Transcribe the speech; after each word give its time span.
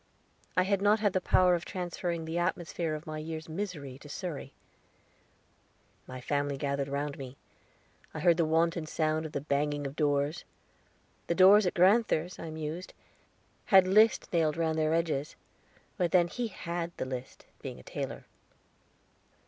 I 0.57 0.63
had 0.63 0.81
not 0.81 0.99
had 0.99 1.13
the 1.13 1.21
power 1.21 1.53
of 1.53 1.63
transferring 1.63 2.25
the 2.25 2.39
atmosphere 2.39 2.95
of 2.95 3.05
my 3.05 3.19
year's 3.19 3.47
misery 3.47 3.99
to 3.99 4.09
Surrey. 4.09 4.51
The 6.07 6.19
family 6.23 6.57
gathered 6.57 6.87
round 6.87 7.19
me. 7.19 7.37
I 8.11 8.21
heard 8.21 8.37
the 8.37 8.45
wonted 8.45 8.89
sound 8.89 9.27
of 9.27 9.31
the 9.31 9.41
banging 9.41 9.85
of 9.85 9.95
doors. 9.95 10.43
"The 11.27 11.35
doors 11.35 11.67
at 11.67 11.75
grand'ther's," 11.75 12.39
I 12.39 12.49
mused, 12.49 12.95
"had 13.65 13.87
list 13.87 14.33
nailed 14.33 14.57
round 14.57 14.79
their 14.79 14.95
edges; 14.95 15.35
but 15.97 16.11
then 16.11 16.29
he 16.29 16.47
had 16.47 16.91
the 16.97 17.05
list, 17.05 17.45
being 17.61 17.79
a 17.79 17.83
tailor." 17.83 18.25